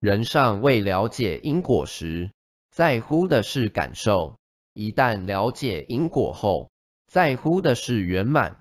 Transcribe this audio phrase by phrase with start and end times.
[0.00, 2.30] 人尚未了解因果时
[2.70, 4.38] 在乎的是感受。
[4.72, 6.70] 一旦了解因果后
[7.06, 8.56] 在乎的是圆满。